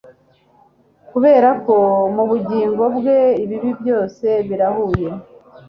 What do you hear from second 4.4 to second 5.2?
birahuye